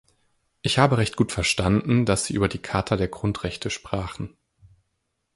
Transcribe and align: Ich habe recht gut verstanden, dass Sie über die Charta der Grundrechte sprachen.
Ich 0.63 0.79
habe 0.79 0.97
recht 0.97 1.15
gut 1.15 1.31
verstanden, 1.31 2.07
dass 2.07 2.25
Sie 2.25 2.33
über 2.33 2.47
die 2.47 2.57
Charta 2.59 2.95
der 2.97 3.07
Grundrechte 3.07 3.69
sprachen. 3.69 4.35